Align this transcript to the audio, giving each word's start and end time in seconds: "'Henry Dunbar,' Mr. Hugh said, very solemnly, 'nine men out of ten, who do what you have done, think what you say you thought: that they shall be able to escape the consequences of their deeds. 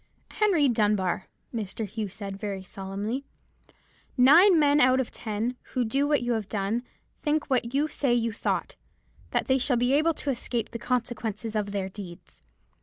"'Henry 0.31 0.67
Dunbar,' 0.67 1.27
Mr. 1.53 1.85
Hugh 1.85 2.09
said, 2.09 2.35
very 2.35 2.63
solemnly, 2.63 3.23
'nine 4.17 4.57
men 4.57 4.81
out 4.81 4.99
of 4.99 5.11
ten, 5.11 5.55
who 5.73 5.85
do 5.85 6.07
what 6.07 6.23
you 6.23 6.31
have 6.31 6.49
done, 6.49 6.81
think 7.21 7.51
what 7.51 7.75
you 7.75 7.87
say 7.87 8.11
you 8.11 8.33
thought: 8.33 8.75
that 9.29 9.45
they 9.45 9.59
shall 9.59 9.77
be 9.77 9.93
able 9.93 10.15
to 10.15 10.31
escape 10.31 10.71
the 10.71 10.79
consequences 10.79 11.55
of 11.55 11.71
their 11.71 11.87
deeds. 11.87 12.41